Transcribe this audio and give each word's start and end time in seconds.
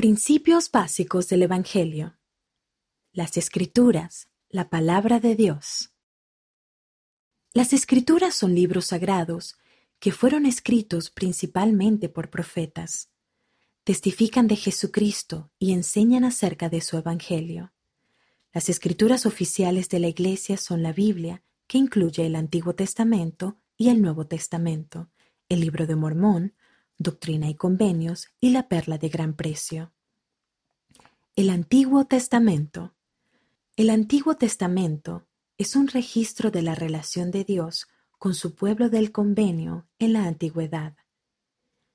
Principios 0.00 0.70
básicos 0.70 1.28
del 1.28 1.42
Evangelio. 1.42 2.16
Las 3.12 3.36
Escrituras, 3.36 4.30
la 4.48 4.70
palabra 4.70 5.20
de 5.20 5.34
Dios. 5.34 5.92
Las 7.52 7.74
Escrituras 7.74 8.34
son 8.34 8.54
libros 8.54 8.86
sagrados 8.86 9.58
que 9.98 10.10
fueron 10.10 10.46
escritos 10.46 11.10
principalmente 11.10 12.08
por 12.08 12.30
profetas. 12.30 13.10
Testifican 13.84 14.46
de 14.46 14.56
Jesucristo 14.56 15.50
y 15.58 15.74
enseñan 15.74 16.24
acerca 16.24 16.70
de 16.70 16.80
su 16.80 16.96
Evangelio. 16.96 17.74
Las 18.54 18.70
escrituras 18.70 19.26
oficiales 19.26 19.90
de 19.90 19.98
la 19.98 20.08
Iglesia 20.08 20.56
son 20.56 20.82
la 20.82 20.94
Biblia, 20.94 21.42
que 21.66 21.76
incluye 21.76 22.24
el 22.24 22.36
Antiguo 22.36 22.74
Testamento 22.74 23.58
y 23.76 23.90
el 23.90 24.00
Nuevo 24.00 24.26
Testamento, 24.26 25.10
el 25.50 25.60
Libro 25.60 25.86
de 25.86 25.96
Mormón, 25.96 26.54
Doctrina 27.02 27.48
y 27.48 27.54
Convenios 27.54 28.28
y 28.42 28.50
la 28.50 28.68
Perla 28.68 28.98
de 28.98 29.08
Gran 29.08 29.32
Precio. 29.32 29.94
El 31.34 31.48
Antiguo 31.48 32.04
Testamento. 32.04 32.94
El 33.74 33.88
Antiguo 33.88 34.36
Testamento 34.36 35.26
es 35.56 35.76
un 35.76 35.88
registro 35.88 36.50
de 36.50 36.60
la 36.60 36.74
relación 36.74 37.30
de 37.30 37.44
Dios 37.44 37.88
con 38.18 38.34
su 38.34 38.54
pueblo 38.54 38.90
del 38.90 39.12
convenio 39.12 39.88
en 39.98 40.12
la 40.12 40.26
antigüedad. 40.26 40.94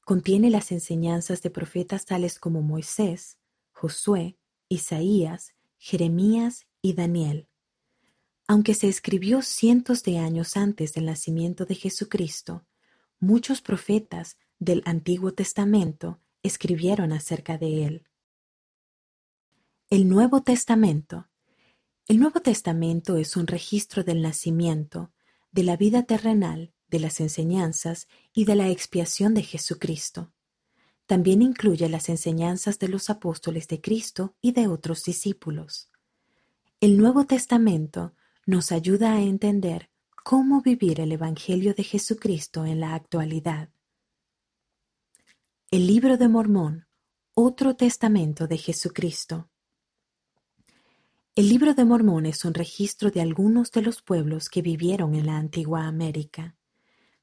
Contiene 0.00 0.48
las 0.48 0.72
enseñanzas 0.72 1.42
de 1.42 1.50
profetas 1.50 2.06
tales 2.06 2.38
como 2.38 2.62
Moisés, 2.62 3.36
Josué, 3.72 4.38
Isaías, 4.70 5.52
Jeremías 5.76 6.64
y 6.80 6.94
Daniel. 6.94 7.48
Aunque 8.46 8.72
se 8.72 8.88
escribió 8.88 9.42
cientos 9.42 10.02
de 10.04 10.16
años 10.16 10.56
antes 10.56 10.94
del 10.94 11.04
nacimiento 11.04 11.66
de 11.66 11.74
Jesucristo, 11.74 12.64
muchos 13.20 13.60
profetas 13.60 14.38
del 14.58 14.82
Antiguo 14.84 15.32
Testamento 15.32 16.20
escribieron 16.42 17.12
acerca 17.12 17.58
de 17.58 17.84
él. 17.84 18.06
El 19.90 20.08
Nuevo 20.08 20.42
Testamento. 20.42 21.28
El 22.08 22.18
Nuevo 22.18 22.40
Testamento 22.40 23.16
es 23.16 23.36
un 23.36 23.46
registro 23.46 24.04
del 24.04 24.22
nacimiento, 24.22 25.12
de 25.52 25.62
la 25.62 25.76
vida 25.76 26.04
terrenal, 26.04 26.72
de 26.88 27.00
las 27.00 27.20
enseñanzas 27.20 28.08
y 28.32 28.44
de 28.44 28.54
la 28.54 28.68
expiación 28.68 29.34
de 29.34 29.42
Jesucristo. 29.42 30.32
También 31.06 31.42
incluye 31.42 31.88
las 31.88 32.08
enseñanzas 32.08 32.78
de 32.78 32.88
los 32.88 33.10
apóstoles 33.10 33.68
de 33.68 33.80
Cristo 33.80 34.34
y 34.40 34.52
de 34.52 34.66
otros 34.66 35.04
discípulos. 35.04 35.90
El 36.80 36.98
Nuevo 36.98 37.24
Testamento 37.26 38.14
nos 38.44 38.72
ayuda 38.72 39.14
a 39.14 39.22
entender 39.22 39.90
cómo 40.24 40.62
vivir 40.62 41.00
el 41.00 41.12
Evangelio 41.12 41.74
de 41.74 41.84
Jesucristo 41.84 42.64
en 42.64 42.80
la 42.80 42.94
actualidad. 42.94 43.70
El 45.68 45.88
Libro 45.88 46.16
de 46.16 46.28
Mormón, 46.28 46.86
otro 47.34 47.74
testamento 47.74 48.46
de 48.46 48.56
Jesucristo. 48.56 49.50
El 51.34 51.48
Libro 51.48 51.74
de 51.74 51.84
Mormón 51.84 52.24
es 52.24 52.44
un 52.44 52.54
registro 52.54 53.10
de 53.10 53.20
algunos 53.20 53.72
de 53.72 53.82
los 53.82 54.00
pueblos 54.00 54.48
que 54.48 54.62
vivieron 54.62 55.16
en 55.16 55.26
la 55.26 55.38
antigua 55.38 55.88
América. 55.88 56.54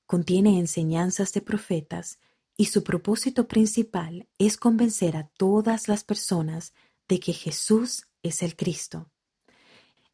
Contiene 0.05 0.59
enseñanzas 0.59 1.31
de 1.31 1.39
profetas 1.39 2.19
y 2.57 2.65
su 2.65 2.83
propósito 2.83 3.47
principal 3.47 4.27
es 4.37 4.57
convencer 4.57 5.15
a 5.15 5.29
todas 5.37 5.87
las 5.87 6.03
personas 6.03 6.73
de 7.07 7.21
que 7.21 7.31
Jesús 7.31 8.07
es 8.23 8.43
el 8.43 8.57
Cristo. 8.57 9.09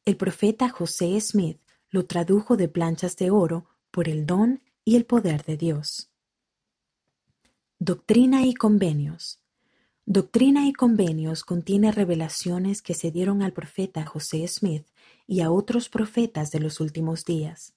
El 0.06 0.18
profeta 0.18 0.70
José 0.70 1.20
Smith 1.20 1.60
lo 1.90 2.06
tradujo 2.06 2.58
de 2.58 2.68
planchas 2.68 3.16
de 3.16 3.32
oro 3.32 3.66
por 3.90 4.08
el 4.08 4.28
don 4.28 4.62
y 4.86 4.98
el 4.98 5.08
poder 5.08 5.44
de 5.46 5.58
Dios. 5.58 6.09
Doctrina 7.82 8.46
y 8.46 8.56
convenios. 8.56 9.40
Doctrina 10.06 10.68
y 10.68 10.74
Convenios 10.74 11.46
contiene 11.46 11.94
revelaciones 11.94 12.82
que 12.82 12.94
se 12.94 13.10
dieron 13.10 13.42
al 13.42 13.54
profeta 13.54 14.06
José 14.06 14.46
Smith 14.50 14.86
y 15.28 15.40
a 15.40 15.50
otros 15.50 15.88
profetas 15.88 16.52
de 16.52 16.60
los 16.60 16.82
últimos 16.82 17.24
días. 17.24 17.76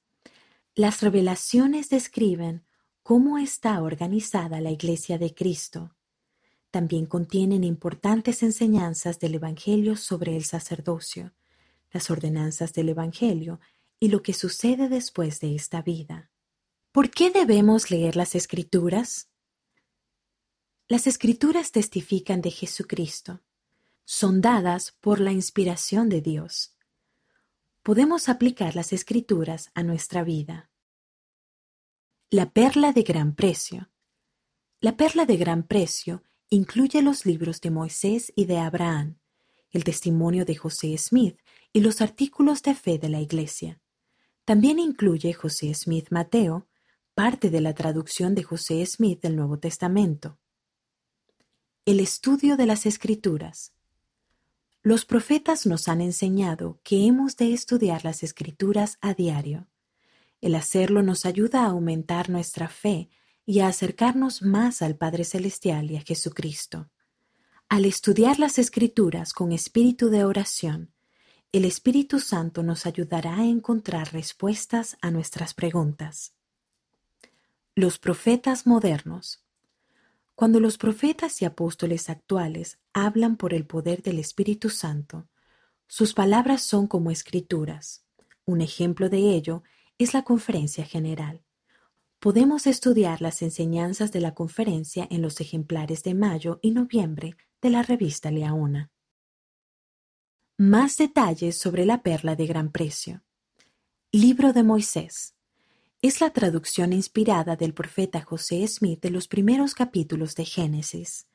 Las 0.75 1.03
revelaciones 1.03 1.89
describen 1.89 2.65
cómo 3.05 3.39
está 3.39 3.81
organizada 3.81 4.61
la 4.61 4.73
Iglesia 4.73 5.19
de 5.19 5.33
Cristo. 5.35 5.95
También 6.73 7.07
contienen 7.07 7.63
importantes 7.63 8.43
enseñanzas 8.43 9.21
del 9.21 9.37
Evangelio 9.37 9.95
sobre 9.95 10.37
el 10.37 10.43
sacerdocio, 10.43 11.33
las 11.93 12.11
ordenanzas 12.11 12.73
del 12.73 12.89
Evangelio 12.89 13.61
y 14.01 14.09
lo 14.09 14.21
que 14.25 14.33
sucede 14.33 14.89
después 14.89 15.39
de 15.39 15.55
esta 15.55 15.81
vida. 15.81 16.33
¿Por 16.91 17.09
qué 17.09 17.31
debemos 17.31 17.93
leer 17.93 18.17
las 18.17 18.35
Escrituras? 18.35 19.29
Las 20.93 21.07
escrituras 21.07 21.73
testifican 21.73 22.43
de 22.43 22.51
Jesucristo. 22.51 23.41
Son 24.05 24.43
dadas 24.43 24.93
por 25.01 25.21
la 25.21 25.33
inspiración 25.33 26.11
de 26.11 26.21
Dios. 26.21 26.77
Podemos 27.83 28.29
aplicar 28.29 28.77
las 28.77 28.93
escrituras 28.93 29.71
a 29.73 29.85
nuestra 29.85 30.23
vida. 30.23 30.71
La 32.29 32.51
perla 32.51 32.93
de 32.93 33.05
gran 33.05 33.35
precio. 33.35 33.89
La 34.83 34.99
perla 34.99 35.25
de 35.25 35.39
gran 35.39 35.63
precio 35.63 36.25
incluye 36.51 37.01
los 37.01 37.25
libros 37.25 37.63
de 37.63 37.71
Moisés 37.71 38.31
y 38.37 38.45
de 38.45 38.59
Abraham, 38.59 39.19
el 39.71 39.85
testimonio 39.85 40.45
de 40.45 40.57
José 40.57 40.99
Smith 40.99 41.39
y 41.73 41.81
los 41.81 42.03
artículos 42.03 42.61
de 42.61 42.75
fe 42.75 42.99
de 42.99 43.09
la 43.09 43.23
Iglesia. 43.23 43.81
También 44.45 44.79
incluye 44.79 45.33
José 45.33 45.73
Smith 45.73 46.09
Mateo, 46.11 46.69
parte 47.15 47.49
de 47.49 47.63
la 47.63 47.73
traducción 47.73 48.35
de 48.35 48.43
José 48.43 48.85
Smith 48.85 49.23
del 49.23 49.37
Nuevo 49.37 49.59
Testamento. 49.59 50.39
El 51.85 51.99
estudio 51.99 52.57
de 52.57 52.65
las 52.65 52.87
Escrituras. 52.87 53.73
Los 54.85 55.05
profetas 55.05 55.67
nos 55.67 55.89
han 55.89 56.01
enseñado 56.01 56.79
que 56.85 57.09
hemos 57.09 57.37
de 57.37 57.53
estudiar 57.53 58.05
las 58.05 58.23
Escrituras 58.23 58.99
a 59.01 59.15
diario. 59.15 59.67
El 60.41 60.55
hacerlo 60.55 61.03
nos 61.03 61.27
ayuda 61.27 61.65
a 61.65 61.71
aumentar 61.71 62.31
nuestra 62.31 62.69
fe 62.69 63.11
y 63.45 63.59
a 63.59 63.67
acercarnos 63.67 64.43
más 64.43 64.81
al 64.81 64.95
Padre 64.95 65.25
Celestial 65.25 65.91
y 65.91 65.97
a 65.97 66.03
Jesucristo. 66.03 66.89
Al 67.69 67.85
estudiar 67.85 68.39
las 68.39 68.61
Escrituras 68.61 69.33
con 69.33 69.51
espíritu 69.51 70.09
de 70.09 70.25
oración, 70.25 70.93
el 71.51 71.65
Espíritu 71.65 72.21
Santo 72.21 72.63
nos 72.63 72.87
ayudará 72.87 73.39
a 73.39 73.45
encontrar 73.45 74.13
respuestas 74.13 74.97
a 75.01 75.11
nuestras 75.11 75.53
preguntas. 75.53 76.33
Los 77.75 77.99
profetas 77.99 78.69
modernos. 78.69 79.42
Cuando 80.35 80.61
los 80.61 80.79
profetas 80.79 81.43
y 81.43 81.45
apóstoles 81.45 82.09
actuales 82.09 82.79
hablan 82.93 83.37
por 83.37 83.55
el 83.55 83.67
poder 83.67 84.03
del 84.03 84.19
Espíritu 84.19 84.71
Santo, 84.71 85.29
sus 85.87 86.15
palabras 86.15 86.63
son 86.63 86.87
como 86.87 87.11
escrituras. 87.11 88.05
Un 88.45 88.63
ejemplo 88.63 89.09
de 89.09 89.19
ello 89.35 89.63
es 89.99 90.15
la 90.15 90.23
conferencia 90.23 90.85
general. 90.85 91.45
Podemos 92.19 92.67
estudiar 92.67 93.21
las 93.21 93.43
enseñanzas 93.43 94.11
de 94.11 94.21
la 94.21 94.35
conferencia 94.35 95.07
en 95.11 95.23
los 95.23 95.41
ejemplares 95.41 96.03
de 96.03 96.15
mayo 96.15 96.59
y 96.63 96.71
noviembre 96.71 97.37
de 97.61 97.71
la 97.71 97.83
revista 97.83 98.31
Leona. 98.31 98.91
Más 100.57 100.97
detalles 100.97 101.59
sobre 101.59 101.85
la 101.85 102.03
perla 102.03 102.37
de 102.37 102.47
gran 102.47 102.71
precio. 102.71 103.23
Libro 104.13 104.53
de 104.53 104.63
Moisés 104.63 105.35
es 106.03 106.21
la 106.21 106.31
traducción 106.31 106.93
inspirada 106.93 107.55
del 107.55 107.75
profeta 107.75 108.23
José 108.23 108.67
Smith 108.67 109.01
de 109.01 109.11
los 109.11 109.29
primeros 109.29 109.73
capítulos 109.73 110.35
de 110.35 110.45
Génesis. 110.45 111.29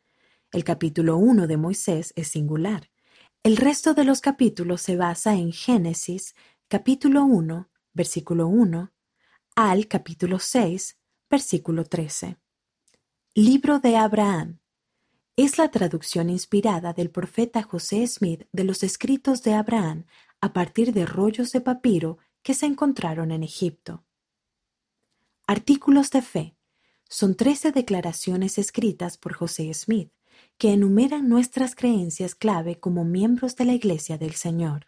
El 0.51 0.65
capítulo 0.65 1.15
1 1.15 1.47
de 1.47 1.55
Moisés 1.55 2.11
es 2.17 2.27
singular. 2.27 2.89
El 3.43 3.55
resto 3.55 3.93
de 3.93 4.03
los 4.03 4.19
capítulos 4.19 4.81
se 4.81 4.97
basa 4.97 5.35
en 5.35 5.53
Génesis, 5.53 6.35
capítulo 6.67 7.23
1, 7.23 7.69
versículo 7.93 8.49
1, 8.49 8.91
al 9.55 9.87
capítulo 9.87 10.37
6, 10.37 10.97
versículo 11.29 11.85
13. 11.85 12.37
Libro 13.35 13.79
de 13.79 13.95
Abraham. 13.95 14.59
Es 15.37 15.57
la 15.57 15.71
traducción 15.71 16.29
inspirada 16.29 16.91
del 16.91 17.09
profeta 17.09 17.63
José 17.63 18.05
Smith 18.05 18.49
de 18.51 18.65
los 18.65 18.83
escritos 18.83 19.43
de 19.43 19.53
Abraham 19.53 20.07
a 20.41 20.51
partir 20.51 20.91
de 20.91 21.05
rollos 21.05 21.53
de 21.53 21.61
papiro 21.61 22.17
que 22.43 22.53
se 22.53 22.65
encontraron 22.65 23.31
en 23.31 23.43
Egipto. 23.43 24.03
Artículos 25.49 26.11
de 26.11 26.21
fe. 26.21 26.57
Son 27.07 27.33
trece 27.37 27.71
declaraciones 27.71 28.57
escritas 28.57 29.17
por 29.17 29.31
José 29.33 29.73
Smith 29.73 30.11
que 30.57 30.73
enumeran 30.73 31.29
nuestras 31.29 31.73
creencias 31.73 32.35
clave 32.35 32.81
como 32.81 33.05
miembros 33.05 33.55
de 33.55 33.63
la 33.63 33.71
Iglesia 33.71 34.17
del 34.17 34.33
Señor. 34.33 34.87